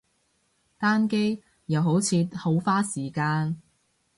[0.79, 3.61] 單機，又好似好花時間